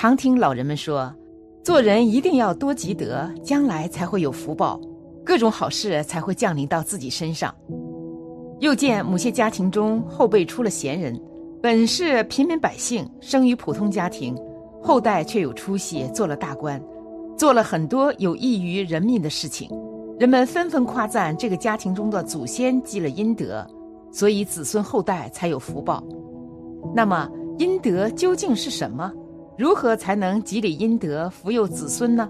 [0.00, 1.14] 常听老人们说，
[1.62, 4.80] 做人一定要多积德，将来才会有福报，
[5.22, 7.54] 各种好事才会降临到自己身上。
[8.60, 11.20] 又见某些家庭中后辈出了贤人，
[11.60, 14.34] 本是平民百姓，生于普通家庭，
[14.82, 16.82] 后代却有出息，做了大官，
[17.36, 19.68] 做了很多有益于人民的事情。
[20.18, 23.66] 人们纷纷夸赞这个家庭中的祖先积了阴德，
[24.10, 26.02] 所以子孙后代才有福报。
[26.94, 27.28] 那么
[27.58, 29.12] 阴德究竟是什么？
[29.60, 32.26] 如何才能积累阴德，福佑子孙呢？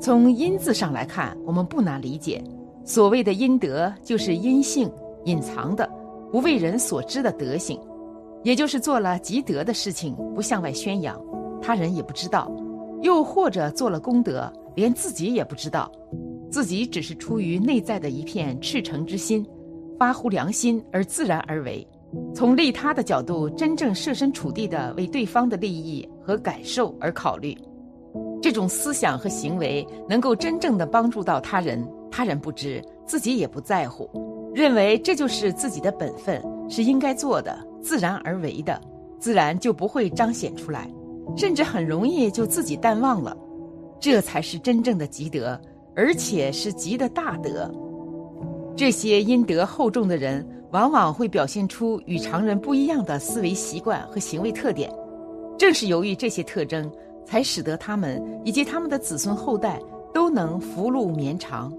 [0.00, 2.42] 从“阴”字上来看，我们不难理解，
[2.82, 4.90] 所谓的阴德就是阴性、
[5.26, 5.86] 隐藏的、
[6.32, 7.78] 不为人所知的德行，
[8.42, 11.22] 也就是做了积德的事情，不向外宣扬，
[11.60, 12.50] 他人也不知道；
[13.02, 15.92] 又或者做了功德，连自己也不知道。
[16.50, 19.46] 自己只是出于内在的一片赤诚之心，
[19.98, 21.86] 发乎良心而自然而为，
[22.34, 27.56] 从利他的角度真正设身处地的为对方的利益和感受而考虑，
[28.42, 34.08] 这种思想和行为能够真正的帮助到他人，他人不知，自己也不在乎，
[34.54, 38.80] 认为这就是自己的本分，是应该做的，自然而为的，
[39.18, 40.88] 自然就不会彰显出来，
[41.36, 43.36] 甚至很容易就自己淡忘了，
[44.00, 45.60] 这才是真正的积德。
[45.96, 47.68] 而且是积的大德，
[48.76, 54.92] 这些阴德厚重的人，往往会表现出与常人不一样的思维习惯和行为特点。
[55.58, 56.90] 正是由于这些特征，
[57.24, 59.80] 才使得他们以及他们的子孙后代
[60.14, 61.72] 都能福禄绵长。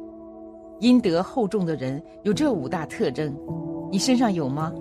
[0.80, 3.36] 阴德厚重的人有这五大特征，
[3.92, 4.74] 你身上有吗？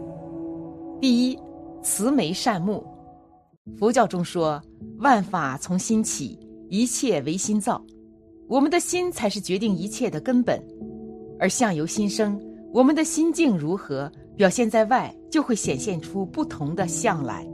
[1.01, 1.39] 第一，
[1.83, 2.85] 慈眉善目。
[3.77, 4.61] 佛教中说，
[4.99, 7.85] 万法从心起，一切唯心造。
[8.49, 10.59] 我们的心才是决定一切的根本，
[11.39, 12.41] 而相由心生，
[12.73, 17.47] 我们的心境如何，表现在外，就会显现出不同的相来。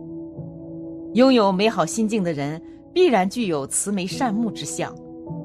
[1.15, 2.61] 拥有美好心境的人，
[2.93, 4.93] 必然具有慈眉善目之相，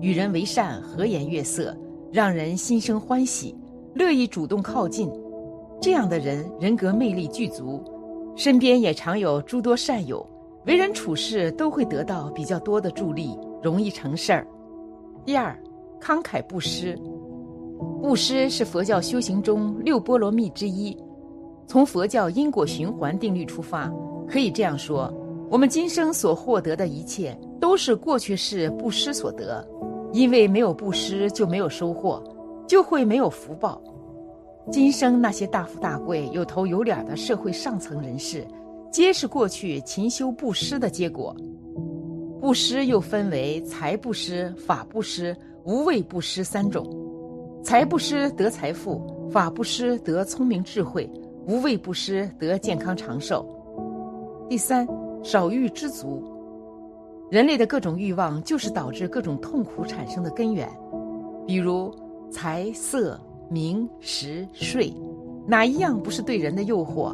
[0.01, 1.77] 与人为善，和颜悦色，
[2.11, 3.55] 让人心生欢喜，
[3.93, 5.07] 乐意主动靠近。
[5.79, 7.83] 这样的人，人格魅力具足，
[8.35, 10.27] 身边也常有诸多善友，
[10.65, 14.47] 为人处事都会得到比较多的助力，容易成事儿。
[15.23, 15.55] 第二，
[16.01, 16.99] 慷慨布施。
[18.01, 20.97] 布施是佛教修行中六波罗蜜之一。
[21.67, 23.91] 从佛教因果循环定律出发，
[24.27, 25.13] 可以这样说：
[25.49, 29.67] 我们今生所获得的一切，都是过去世布施所得。
[30.11, 32.23] 因为没有布施，就没有收获，
[32.67, 33.79] 就会没有福报。
[34.71, 38.43] 今生那些大富大贵、有头有脸的社会上层人士，
[38.91, 41.35] 皆是过去勤修布施的结果。
[42.41, 46.87] 布施又分为财布施、法布施、无畏布施三种。
[47.61, 51.09] 财布施得财富，法布施得聪明智慧，
[51.45, 53.45] 无畏布施得健康长寿。
[54.49, 54.87] 第三，
[55.23, 56.23] 少欲知足。
[57.29, 60.67] 人类的各种欲望就是导致各种痛苦产生的根源，
[61.45, 61.93] 比如
[62.31, 63.19] 财色
[63.49, 64.91] 名食睡，
[65.45, 67.13] 哪一样不是对人的诱惑？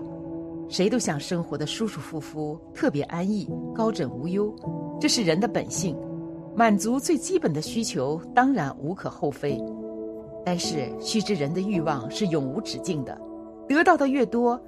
[0.69, 4.55] 谁都想生活的舒舒服服，特别安逸，高枕无忧，
[5.01, 5.97] 这是人的本性。
[6.55, 9.61] 满足最基本的需求，当然无可厚非。
[10.45, 13.19] 但是须知，人的欲望是永无止境的，
[13.67, 14.61] 得到的越多，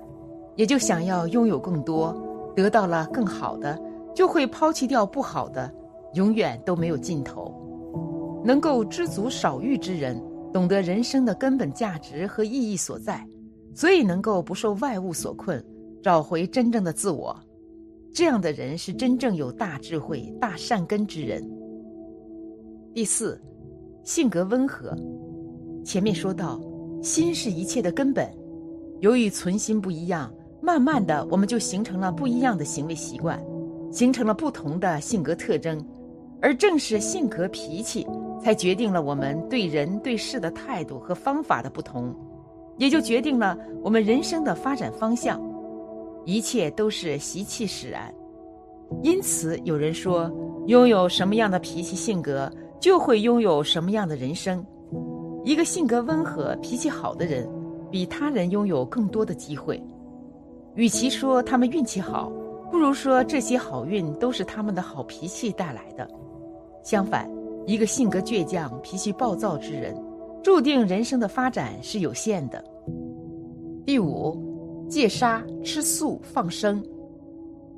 [0.55, 2.13] 也就想要拥有更多；
[2.55, 3.79] 得到了更好的，
[4.15, 5.71] 就会抛弃掉不好的，
[6.15, 7.53] 永远都没有尽头。
[8.43, 10.19] 能够知足少欲之人，
[10.51, 13.23] 懂得人生的根本价值和意义所在，
[13.75, 15.63] 所以能够不受外物所困。
[16.01, 17.37] 找回真正的自我，
[18.13, 21.43] 这样的人是真正有大智慧、大善根之人。
[22.93, 23.39] 第四，
[24.03, 24.95] 性格温和。
[25.87, 26.59] 前面说到，
[27.01, 28.29] 心是一切的根本。
[28.99, 33.41] 由于存心不一样，慢慢的我们就形成了不一样的行为习惯，
[33.89, 35.81] 形成了不同的性格特征。
[36.41, 38.05] 而正是性格脾气，
[38.43, 42.13] 才决定了我们对人对事的态度和方法的不同，
[42.77, 45.41] 也就决定了我们人生的发展方向。
[46.25, 48.13] 一切都是习气使然，
[49.03, 50.29] 因此有人说，
[50.65, 54.61] 拥有什么样的脾气性格，就会拥有什么样的人生。
[55.43, 57.47] 一个性格温和、脾气好的人，
[57.89, 59.81] 比他人拥有更多的机会。
[60.75, 62.31] 与其说他们运气好，
[62.71, 66.07] 不如说这些好运都是他们的好脾气带来的。
[66.83, 67.29] 相反，
[67.65, 69.95] 一个性格倔强、脾气暴躁之人，
[70.43, 72.63] 注定人生的发展是有限的。
[73.85, 74.45] 第五。
[74.89, 76.81] 戒杀、吃素、放生。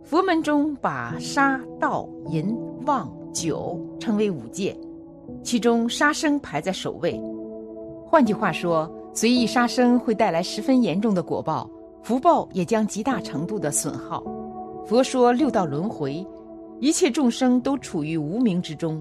[0.03, 4.79] 佛门中把杀、盗、淫、妄、酒称为五戒，
[5.41, 7.19] 其中杀生排在首位。
[8.11, 11.69] 换句话说，随意杀生会带来十分严重的果报，
[12.01, 14.23] 福报也将极大程度的损耗。
[14.83, 16.25] 佛说六道轮回，
[16.79, 18.99] 一切众生都处于无明之中，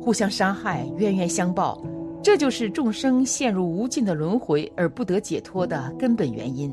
[0.00, 1.84] 互相伤害，冤冤相报，
[2.22, 6.72] 这就是众生陷入无尽的轮回而不得解脱的根本原因。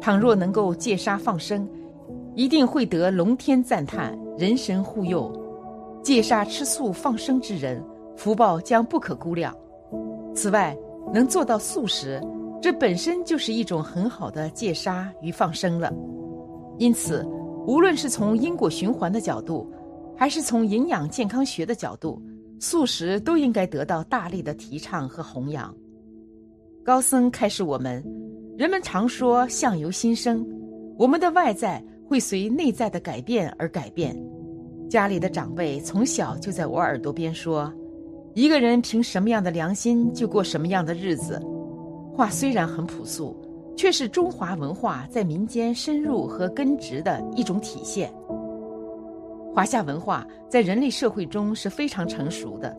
[0.00, 1.68] 倘若能够戒杀放生，
[2.34, 5.32] 一定会得龙天赞叹，人神护佑。
[6.02, 7.80] 戒杀吃素放生之人，
[8.16, 9.54] 福报将不可估量。
[10.34, 10.76] 此外，
[11.12, 12.20] 能做到素食，
[12.62, 15.92] 这本身就是一种很好的戒杀与放生了。
[16.78, 17.26] 因此，
[17.66, 19.70] 无论是从因果循环的角度，
[20.16, 22.20] 还是从营养健康学的角度，
[22.58, 25.74] 素食都应该得到大力的提倡和弘扬。
[26.84, 28.02] 高僧开示我们。
[28.56, 30.46] 人们常说“相由心生”，
[30.98, 34.14] 我们的外在会随内在的改变而改变。
[34.86, 37.72] 家里的长辈从小就在我耳朵边说
[38.34, 41.40] ：“一个人凭什么样的良心就过什么样的日子。”
[42.12, 43.36] 话虽然很朴素，
[43.76, 48.12] 却是中华文化在民间深入和根植的一种体现。
[49.54, 52.76] 华夏文化在人类社会中是非常成熟的，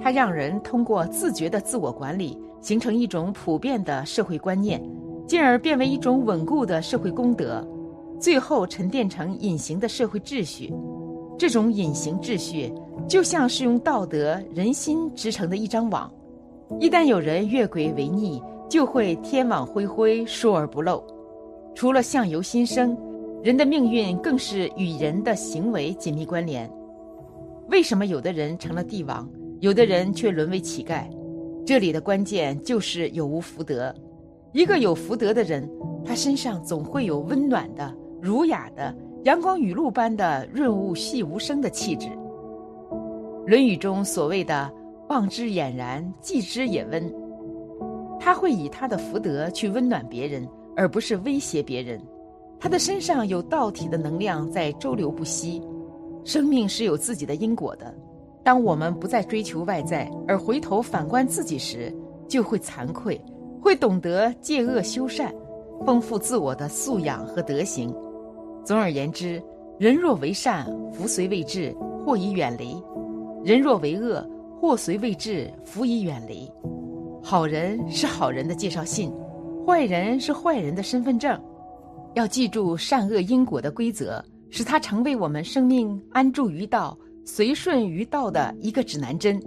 [0.00, 4.80] 它让人通过自觉的自我管理，形成一种普遍的社会观念。
[5.26, 7.66] 进而变为一种稳固的社会公德，
[8.20, 10.72] 最后沉淀成隐形的社会秩序。
[11.38, 12.72] 这种隐形秩序
[13.06, 16.12] 就像是用道德人心织成的一张网，
[16.80, 21.04] 一旦有人越轨违逆，就会天网恢恢，疏而不漏。
[21.74, 22.96] 除了相由心生，
[23.42, 26.70] 人的命运更是与人的行为紧密关联。
[27.68, 29.28] 为什么有的人成了帝王，
[29.60, 31.04] 有的人却沦为乞丐？
[31.66, 33.94] 这里的关键就是有无福德。
[34.52, 35.70] 一个有福德的人，
[36.02, 42.06] 他身上总会有温暖的、儒雅的、阳光雨露般的润物细无声的气质。
[43.44, 44.72] 《论语》中所谓的
[45.10, 47.12] “望之俨然，继之也温”，
[48.20, 52.00] 他会以他的福德去温暖别人，而不是威胁别人。
[52.60, 55.60] 他的身上有道体的能量在周流不息。
[56.22, 57.92] 生命是有自己的因果的。
[58.44, 61.92] 当我们不再追求外在，而回头反观自己时，
[62.28, 63.20] 就会惭愧。
[63.60, 65.34] 会懂得戒恶修善，
[65.84, 67.92] 丰富自我的素养和德行。
[68.66, 69.40] 总而言之，
[69.78, 71.72] 人若为善，福随未至，
[72.04, 72.82] 祸已远离；
[73.44, 74.28] 人若为恶，
[74.60, 76.50] 祸随未至，福已远离。
[77.22, 79.12] 好人是好人的介绍信，
[79.64, 81.40] 坏人是坏人的身份证。
[82.14, 84.20] 要记住善恶因果的规则，
[84.50, 89.40] 使它成为我们生命安住于道、随顺于道的一个指南针。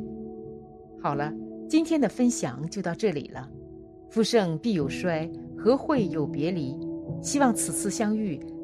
[1.03, 1.29] 好了，
[1.67, 3.49] 今天的分享就到这里了。
[4.09, 6.73] 复盛必有衰，和会有别离？
[7.21, 8.39] 希望此次相遇